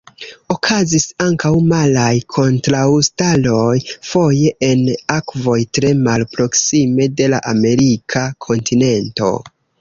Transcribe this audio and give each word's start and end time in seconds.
Okazis 0.53 1.03
ankaŭ 1.25 1.49
maraj 1.71 2.13
kontraŭstaroj, 2.35 3.75
foje 4.13 4.55
en 4.69 4.81
akvoj 5.17 5.59
tre 5.79 5.93
malproksime 6.09 7.09
de 7.21 7.29
la 7.35 7.43
amerika 7.53 8.25
kontinento. 8.49 9.33